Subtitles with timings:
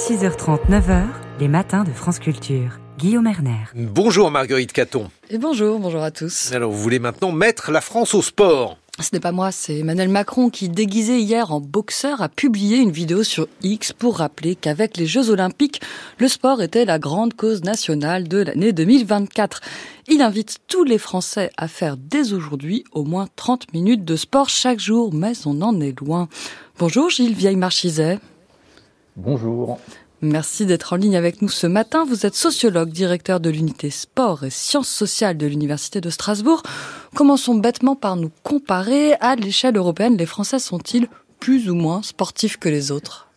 [0.00, 1.02] 6h30, 9h,
[1.40, 2.78] les matins de France Culture.
[2.96, 3.66] Guillaume Erner.
[3.74, 5.10] Bonjour Marguerite Caton.
[5.28, 6.52] Et bonjour, bonjour à tous.
[6.54, 10.10] Alors vous voulez maintenant mettre la France au sport ce n'est pas moi, c'est Emmanuel
[10.10, 14.98] Macron qui, déguisé hier en boxeur, a publié une vidéo sur X pour rappeler qu'avec
[14.98, 15.80] les Jeux Olympiques,
[16.18, 19.62] le sport était la grande cause nationale de l'année 2024.
[20.08, 24.50] Il invite tous les Français à faire dès aujourd'hui au moins 30 minutes de sport
[24.50, 26.28] chaque jour, mais on en est loin.
[26.78, 28.18] Bonjour Gilles Vieille-Marchizet.
[29.22, 29.78] Bonjour.
[30.22, 32.06] Merci d'être en ligne avec nous ce matin.
[32.08, 36.62] Vous êtes sociologue, directeur de l'unité sport et sciences sociales de l'Université de Strasbourg.
[37.14, 39.12] Commençons bêtement par nous comparer.
[39.20, 41.06] À l'échelle européenne, les Français sont-ils
[41.38, 43.28] plus ou moins sportifs que les autres?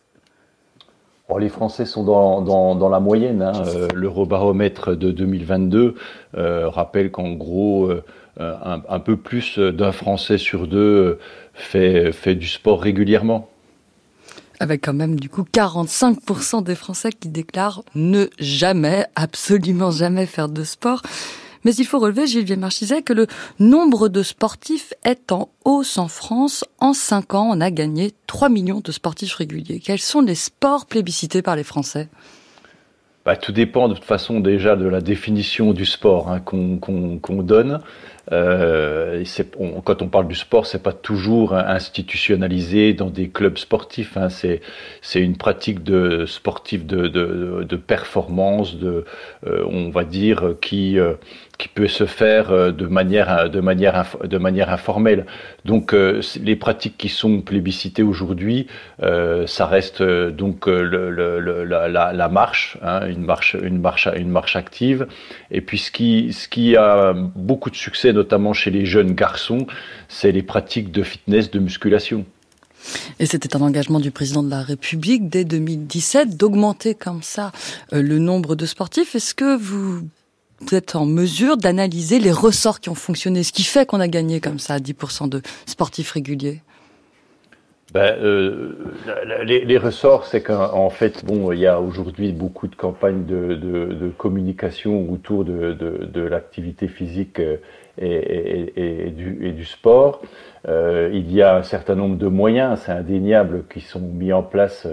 [1.28, 3.42] Oh, les Français sont dans, la moyenne.
[3.42, 3.52] Hein.
[3.66, 5.96] Euh, l'eurobaromètre de 2022
[6.34, 8.02] euh, rappelle qu'en gros, euh,
[8.38, 11.18] un, peu plus d'un Français sur deux
[11.52, 13.50] fait, fait du sport régulièrement
[14.64, 20.48] avec quand même du coup 45% des Français qui déclarent ne jamais, absolument jamais faire
[20.48, 21.02] de sport.
[21.64, 23.26] Mais il faut relever, Gilles Marchizet, que le
[23.58, 26.64] nombre de sportifs est en hausse en France.
[26.78, 29.80] En 5 ans, on a gagné 3 millions de sportifs réguliers.
[29.80, 32.08] Quels sont les sports plébiscités par les Français?
[33.24, 37.80] Bah, Tout dépend de toute façon déjà de la définition du sport hein, qu'on donne.
[38.32, 39.22] Euh,
[39.84, 44.16] quand on parle du sport, c'est pas toujours institutionnalisé dans des clubs sportifs.
[44.16, 49.04] Hein, c'est une pratique de sportive de, de, performance, de,
[49.46, 51.14] euh, on va dire, qui euh,
[51.56, 55.24] qui peut se faire de manière, de manière, de manière informelle.
[55.64, 58.66] Donc les pratiques qui sont plébiscitées aujourd'hui,
[59.00, 65.06] ça reste donc la, marche, hein, une marche, une marche, une marche active.
[65.50, 69.66] Et puis ce qui, ce qui a beaucoup de succès, notamment chez les jeunes garçons,
[70.08, 72.24] c'est les pratiques de fitness, de musculation.
[73.18, 77.50] Et c'était un engagement du président de la République dès 2017 d'augmenter comme ça
[77.92, 79.14] le nombre de sportifs.
[79.14, 80.02] Est-ce que vous
[80.60, 84.08] vous êtes en mesure d'analyser les ressorts qui ont fonctionné, ce qui fait qu'on a
[84.08, 86.62] gagné comme ça 10% de sportifs réguliers?
[87.94, 88.72] Ben, euh,
[89.44, 95.10] les, ressorts, c'est qu'en fait, bon, il y a aujourd'hui beaucoup de campagnes de, communication
[95.10, 97.56] autour de, l'activité physique euh,
[97.98, 100.22] et, du, sport.
[100.66, 104.42] Euh, il y a un certain nombre de moyens, c'est indéniable, qui sont mis en
[104.42, 104.88] place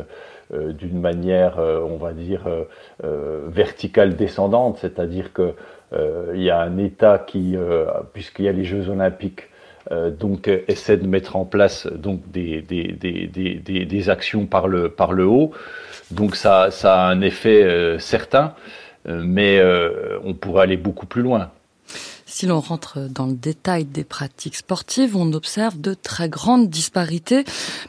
[0.54, 2.42] euh, d'une manière, euh, on va dire,
[3.04, 5.54] euh, verticale descendante, c'est-à-dire que
[6.34, 7.58] il y a un État qui,
[8.14, 9.50] puisqu'il y a les Jeux Olympiques,
[9.90, 15.14] donc essaie de mettre en place donc des, des, des, des, actions par le, par
[15.14, 15.52] le haut.
[16.12, 18.54] Donc ça, ça a un effet certain,
[19.06, 19.62] mais
[20.24, 21.52] on pourrait aller beaucoup plus loin.
[22.42, 27.44] Si l'on rentre dans le détail des pratiques sportives, on observe de très grandes disparités.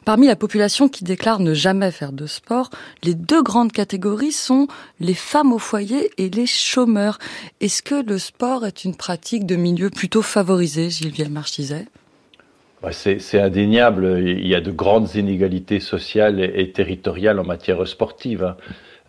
[0.04, 2.68] Parmi la population qui déclare ne jamais faire de sport,
[3.02, 4.68] les deux grandes catégories sont
[5.00, 7.18] les femmes au foyer et les chômeurs.
[7.62, 11.86] Est-ce que le sport est une pratique de milieu plutôt favorisé, Gilles Marchizet
[12.82, 14.20] bah, c'est indéniable.
[14.20, 18.44] Il y a de grandes inégalités sociales et territoriales en matière sportive.
[18.44, 18.56] Hein.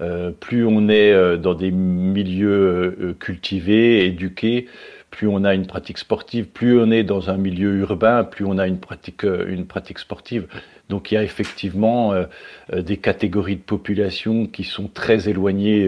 [0.02, 4.68] Euh, plus on est euh, dans des milieux euh, cultivés, éduqués,
[5.13, 8.57] plus on a une pratique sportive, plus on est dans un milieu urbain, plus on
[8.57, 10.47] a une pratique, euh, une pratique sportive.
[10.90, 12.25] Donc il y a effectivement euh,
[12.74, 15.88] euh, des catégories de population qui sont très éloignées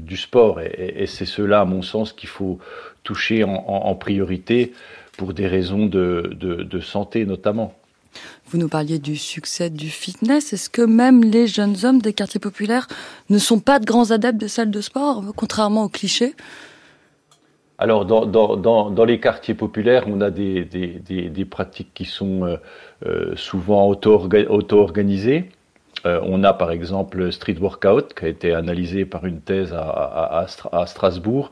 [0.00, 0.62] du sport.
[0.62, 2.58] Et, c'est cela, à mon sens, qu'il faut
[3.04, 4.72] toucher en, priorité
[5.18, 7.74] pour des raisons de, de santé notamment.
[8.46, 10.54] Vous nous parliez du succès du fitness.
[10.54, 12.88] Est-ce que même les jeunes hommes des quartiers populaires
[13.28, 16.34] ne sont pas de grands adeptes des salles de sport, contrairement aux clichés?
[17.82, 22.44] Alors, dans, dans, dans, les quartiers populaires, on a des, des, des, pratiques qui sont
[22.44, 22.56] euh,
[23.06, 25.50] euh, souvent auto-organisées.
[26.06, 30.46] Euh, on a par exemple Street Workout qui a été analysé par une thèse à,
[30.70, 31.50] à, Strasbourg.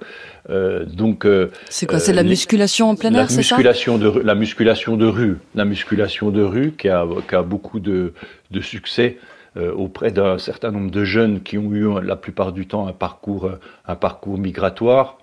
[0.49, 1.27] donc,
[1.69, 1.99] c'est quoi?
[1.99, 3.57] C'est la musculation en plein air, c'est ça?
[3.57, 8.13] de, La musculation de rue, la musculation de rue qui a, qui a beaucoup de,
[8.53, 9.19] de succès
[9.57, 13.51] auprès d'un certain nombre de jeunes qui ont eu la plupart du temps un parcours,
[13.85, 15.20] un parcours migratoire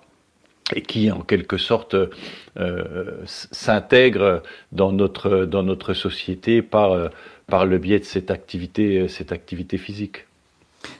[0.74, 4.42] et qui en quelque sorte euh, s'intègre
[4.72, 7.08] dans notre, dans notre société par, euh,
[7.46, 10.26] par le biais de cette activité, cette activité physique.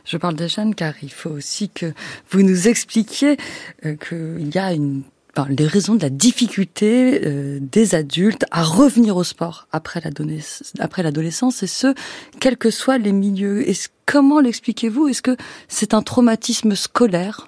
[0.05, 1.93] Je parle des jeunes car il faut aussi que
[2.31, 3.37] vous nous expliquiez
[3.85, 5.03] euh, qu'il y a une
[5.49, 11.67] les raisons de la difficulté euh, des adultes à revenir au sport après l'adolescence, et
[11.69, 11.94] ce,
[12.41, 13.64] quels que soient les milieux.
[14.05, 15.06] comment l'expliquez-vous?
[15.09, 15.37] Est-ce que
[15.69, 17.48] c'est un traumatisme scolaire?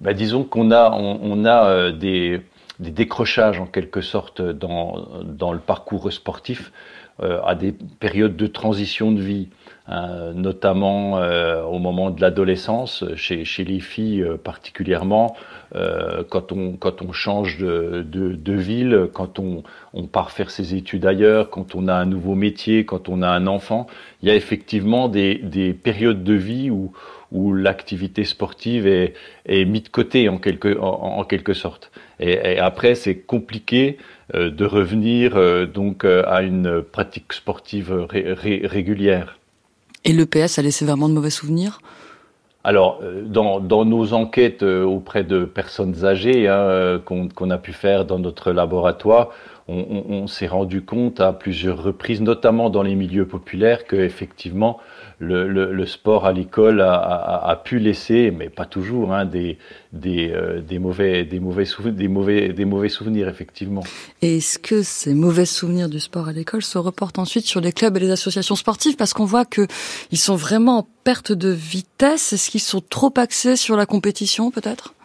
[0.00, 2.42] Bah, disons qu'on a, on, a euh, des,
[2.78, 6.72] des, décrochages en quelque sorte dans, dans le parcours sportif
[7.22, 9.48] euh, à des périodes de transition de vie,
[10.34, 11.20] notamment
[11.70, 15.36] au moment de l'adolescence, chez, chez, les filles particulièrement,
[16.28, 19.62] quand, on, quand on change de, de, de ville, quand on,
[19.94, 23.28] on, part faire ses études ailleurs, quand on a un nouveau métier, quand on a
[23.28, 23.86] un enfant,
[24.22, 26.92] il y a effectivement des, des périodes de vie où,
[27.32, 29.14] où l'activité sportive est,
[29.46, 31.90] est mise de côté en quelque, en, quelque sorte.
[32.18, 33.98] Et, après, c'est compliqué
[34.34, 39.38] euh, de revenir euh, donc euh, à une pratique sportive régulière.
[40.04, 41.80] Et l'EPS a laissé vraiment de mauvais souvenirs?
[42.64, 48.18] Alors, dans, dans, nos enquêtes auprès de personnes âgées hein, qu'on a pu faire dans
[48.18, 49.30] notre laboratoire,
[49.68, 54.78] on, on s'est rendu compte à plusieurs reprises, notamment dans les milieux populaires, que effectivement
[55.18, 59.56] le, le, sport à l'école a, a, a, pu laisser, mais pas toujours, hein, des,
[59.92, 63.82] des, euh, des, mauvais, des, mauvais des, mauvais, des mauvais souvenirs, effectivement.
[64.20, 67.96] Est-ce que ces mauvais souvenirs du sport à l'école se reportent ensuite sur les clubs
[67.96, 68.96] et les associations sportives?
[68.96, 72.34] Parce qu'on voit qu'ils sont vraiment en perte de vitesse.
[72.34, 74.95] Est-ce qu'ils sont trop axés sur la compétition, peut-être?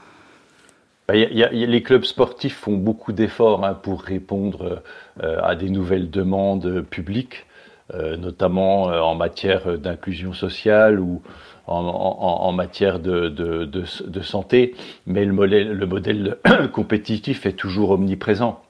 [1.12, 4.82] Les clubs sportifs font beaucoup d'efforts hein, pour répondre
[5.24, 7.46] euh, à des nouvelles demandes publiques.
[7.94, 11.22] Euh, notamment euh, en matière d'inclusion sociale ou
[11.68, 14.76] en, matière de, santé,
[15.06, 16.38] mais le modèle
[16.74, 18.62] compétitif est toujours omniprésent.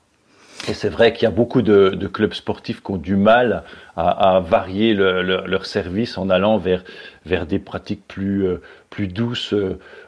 [0.67, 3.63] Et c'est vrai qu'il y a beaucoup de, clubs sportifs qui ont du mal
[3.97, 6.83] à, varier leur service en allant vers,
[7.25, 9.55] vers des pratiques plus, euh, plus douces,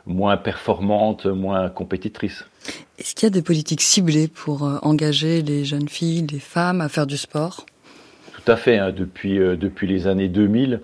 [0.05, 2.45] moins performantes, moins compétitrices.
[3.00, 6.89] Est-ce qu'il y a des politiques ciblées pour engager les jeunes filles, les femmes à
[6.89, 7.65] faire du sport?
[8.44, 8.77] Tout à fait.
[8.77, 8.91] Hein.
[8.91, 10.77] Depuis, euh, depuis les années 2000, euh,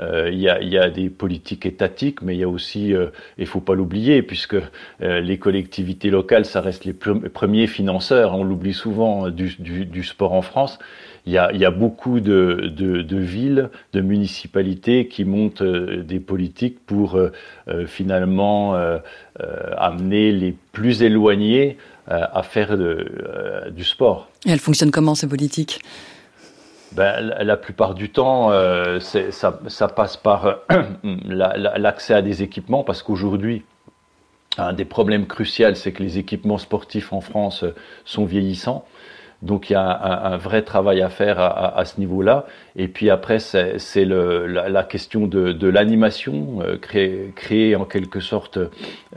[0.00, 3.06] il y, a, des politiques étatiques, mais il y a aussi, il euh,
[3.38, 4.56] il faut pas l'oublier, puisque
[5.00, 8.34] les collectivités locales, ça reste les premiers financeurs.
[8.34, 10.78] On l'oublie souvent du, sport en France.
[11.26, 12.72] Il y a, beaucoup de,
[13.10, 17.20] villes, de municipalités qui montent des politiques pour
[17.86, 18.74] finalement
[19.76, 22.76] amener les plus éloignés à faire
[23.70, 24.28] du sport.
[24.46, 25.80] Et elles fonctionnent comment ces politiques?
[26.94, 30.54] Ben, la, plupart du temps, euh, ça, passe par euh,
[31.24, 33.64] l'accès à des équipements, parce qu'aujourd'hui,
[34.58, 37.74] un des problèmes cruciaux, c'est que les équipements sportifs en France euh,
[38.04, 38.84] sont vieillissants.
[39.40, 42.46] Donc il y a un, vrai travail à faire à, ce niveau-là.
[42.76, 46.76] Et puis après, c'est la, question de, l'animation, euh,
[47.34, 48.60] créée en quelque sorte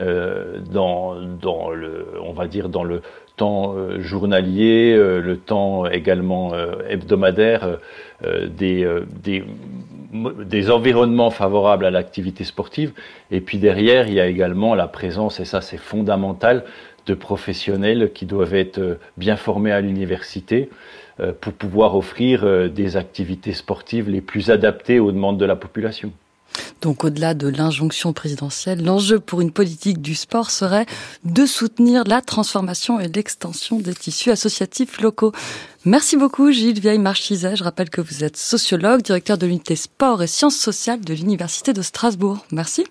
[0.00, 3.02] dans le, on va dire dans le
[3.36, 7.78] temps euh, journalier, euh, le temps également euh, hebdomadaire,
[8.48, 8.88] des,
[9.22, 9.44] des,
[10.46, 12.92] des, environnements favorables à l'activité sportive.
[13.30, 16.64] Et puis derrière, il y a également la présence, et ça c'est fondamental,
[17.04, 20.70] de professionnels qui doivent être bien formés à l'université
[21.42, 26.10] pour pouvoir offrir des activités sportives les plus adaptées aux demandes de la population.
[26.80, 30.86] Donc au-delà de l'injonction présidentielle, l'enjeu pour une politique du sport serait
[31.24, 35.32] de soutenir la transformation et l'extension des tissus associatifs locaux.
[35.84, 37.56] Merci beaucoup Gilles Vieille-Marchizet.
[37.56, 41.72] Je rappelle que vous êtes sociologue, directeur de l'unité sport et sciences sociales de l'Université
[41.72, 42.44] de Strasbourg.
[42.50, 42.86] Merci.